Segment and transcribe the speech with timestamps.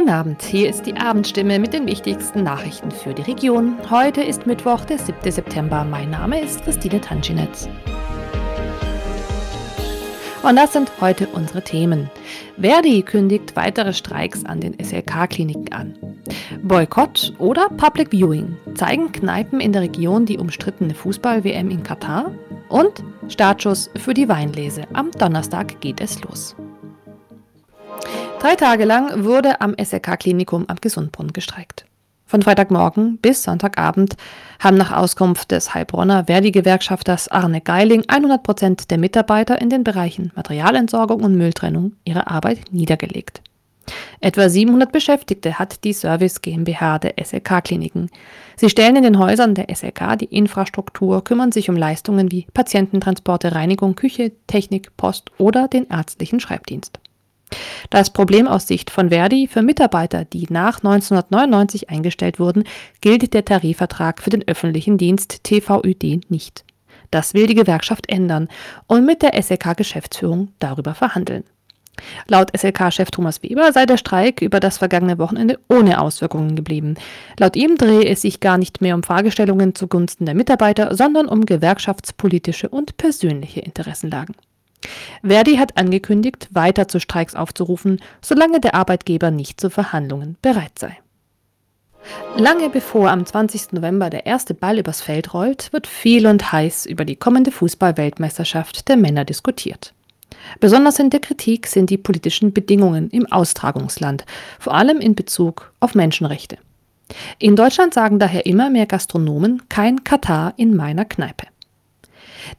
[0.00, 3.76] Guten Abend, hier ist die Abendstimme mit den wichtigsten Nachrichten für die Region.
[3.90, 5.30] Heute ist Mittwoch, der 7.
[5.30, 5.84] September.
[5.84, 7.68] Mein Name ist Christine Tanschinetz.
[10.42, 12.10] Und das sind heute unsere Themen.
[12.58, 15.94] Verdi kündigt weitere Streiks an den SLK-Kliniken an.
[16.62, 22.32] Boykott oder Public Viewing zeigen Kneipen in der Region die umstrittene Fußball-WM in Katar.
[22.70, 24.84] Und Startschuss für die Weinlese.
[24.94, 26.56] Am Donnerstag geht es los.
[28.40, 31.84] Drei Tage lang wurde am SRK-Klinikum am Gesundbrunnen gestreikt.
[32.24, 34.16] Von Freitagmorgen bis Sonntagabend
[34.58, 40.32] haben nach Auskunft des Heilbronner Verdi-Gewerkschafters Arne Geiling 100 Prozent der Mitarbeiter in den Bereichen
[40.36, 43.42] Materialentsorgung und Mülltrennung ihre Arbeit niedergelegt.
[44.22, 48.08] Etwa 700 Beschäftigte hat die Service GmbH der SLK-Kliniken.
[48.56, 53.54] Sie stellen in den Häusern der SLK die Infrastruktur, kümmern sich um Leistungen wie Patiententransporte,
[53.54, 57.00] Reinigung, Küche, Technik, Post oder den ärztlichen Schreibdienst.
[57.88, 62.64] Das Problem aus Sicht von Verdi für Mitarbeiter, die nach 1999 eingestellt wurden,
[63.00, 66.64] gilt der Tarifvertrag für den öffentlichen Dienst TVÜD nicht.
[67.10, 68.48] Das will die Gewerkschaft ändern
[68.86, 71.44] und mit der SLK-Geschäftsführung darüber verhandeln.
[72.28, 76.94] Laut SLK-Chef Thomas Weber sei der Streik über das vergangene Wochenende ohne Auswirkungen geblieben.
[77.38, 81.44] Laut ihm drehe es sich gar nicht mehr um Fragestellungen zugunsten der Mitarbeiter, sondern um
[81.46, 84.34] gewerkschaftspolitische und persönliche Interessenlagen.
[85.22, 90.98] Verdi hat angekündigt, weiter zu Streiks aufzurufen, solange der Arbeitgeber nicht zu Verhandlungen bereit sei.
[92.36, 93.72] Lange bevor am 20.
[93.72, 98.88] November der erste Ball übers Feld rollt, wird viel und heiß über die kommende Fußball-Weltmeisterschaft
[98.88, 99.92] der Männer diskutiert.
[100.58, 104.24] Besonders in der Kritik sind die politischen Bedingungen im Austragungsland,
[104.58, 106.56] vor allem in Bezug auf Menschenrechte.
[107.38, 111.46] In Deutschland sagen daher immer mehr Gastronomen kein Katar in meiner Kneipe.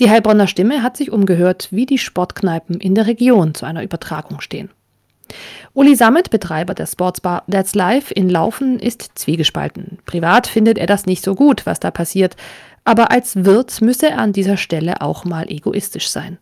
[0.00, 4.40] Die Heilbronner Stimme hat sich umgehört, wie die Sportkneipen in der Region zu einer Übertragung
[4.40, 4.70] stehen.
[5.74, 9.98] Uli Sammet, Betreiber der Sportsbar That's Life in Laufen, ist zwiegespalten.
[10.06, 12.36] Privat findet er das nicht so gut, was da passiert,
[12.82, 16.38] aber als Wirt müsse er an dieser Stelle auch mal egoistisch sein.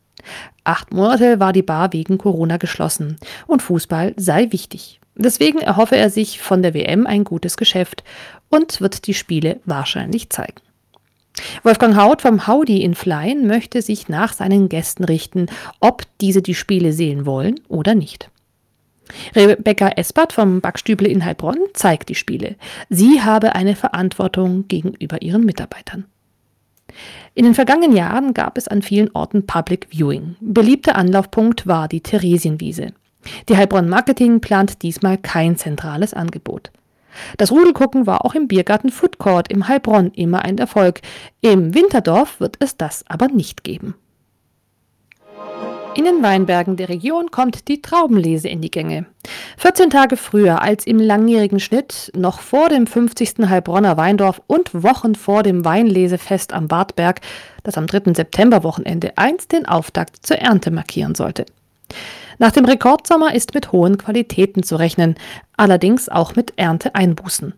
[0.63, 3.17] Acht Monate war die Bar wegen Corona geschlossen
[3.49, 5.01] und Fußball sei wichtig.
[5.17, 8.05] Deswegen erhoffe er sich von der WM ein gutes Geschäft
[8.51, 10.61] und wird die Spiele wahrscheinlich zeigen.
[11.63, 15.47] Wolfgang Haut vom Howdy in Flein möchte sich nach seinen Gästen richten,
[15.81, 18.31] ob diese die Spiele sehen wollen oder nicht.
[19.35, 22.57] Rebecca Espert vom Backstüble in Heilbronn zeigt die Spiele.
[22.91, 26.05] Sie habe eine Verantwortung gegenüber ihren Mitarbeitern.
[27.35, 30.37] In den vergangenen Jahren gab es an vielen Orten Public Viewing.
[30.41, 32.93] Beliebter Anlaufpunkt war die Theresienwiese.
[33.49, 36.71] Die Heilbronn Marketing plant diesmal kein zentrales Angebot.
[37.37, 41.01] Das Rudelgucken war auch im Biergarten Food Court im Heilbronn immer ein Erfolg.
[41.41, 43.95] Im Winterdorf wird es das aber nicht geben.
[45.99, 49.07] In den Weinbergen der Region kommt die Traubenlese in die Gänge.
[49.57, 53.49] 14 Tage früher als im langjährigen Schnitt, noch vor dem 50.
[53.49, 57.21] Heilbronner Weindorf und Wochen vor dem Weinlesefest am Wartberg,
[57.65, 58.15] das am 3.
[58.15, 61.47] Septemberwochenende einst den Auftakt zur Ernte markieren sollte.
[62.39, 65.17] Nach dem Rekordsommer ist mit hohen Qualitäten zu rechnen,
[65.57, 67.55] allerdings auch mit Ernteeinbußen.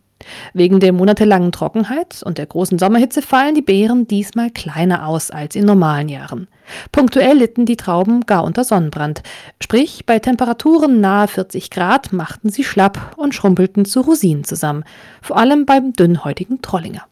[0.52, 5.56] Wegen der monatelangen Trockenheit und der großen Sommerhitze fallen die Beeren diesmal kleiner aus als
[5.56, 6.48] in normalen Jahren.
[6.92, 9.22] Punktuell litten die Trauben gar unter Sonnenbrand.
[9.62, 14.84] Sprich, bei Temperaturen nahe 40 Grad machten sie schlapp und schrumpelten zu Rosinen zusammen.
[15.22, 17.06] Vor allem beim dünnhäutigen Trollinger.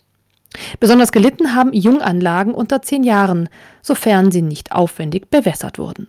[0.80, 3.48] Besonders gelitten haben Junganlagen unter 10 Jahren,
[3.82, 6.08] sofern sie nicht aufwendig bewässert wurden.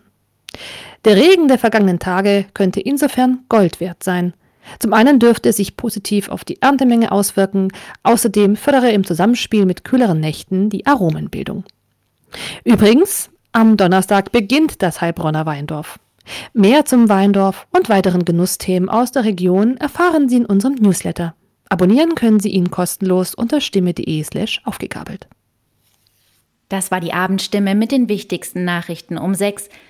[1.06, 4.34] Der Regen der vergangenen Tage könnte insofern Gold wert sein.
[4.80, 7.70] Zum einen dürfte es sich positiv auf die Erntemenge auswirken,
[8.04, 11.64] außerdem fördere im Zusammenspiel mit kühleren Nächten die Aromenbildung.
[12.64, 16.00] Übrigens, am Donnerstag beginnt das Heilbronner Weindorf.
[16.54, 21.34] Mehr zum Weindorf und weiteren Genussthemen aus der Region erfahren Sie in unserem Newsletter.
[21.70, 25.28] Abonnieren können Sie ihn kostenlos unter stimme.de slash aufgegabelt.
[26.68, 29.70] Das war die Abendstimme mit den wichtigsten Nachrichten um sechs